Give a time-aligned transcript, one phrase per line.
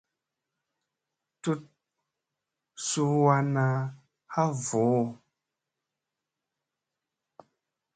[1.41, 1.61] Tut
[2.87, 3.53] suu wann
[4.33, 5.01] ha vooʼo.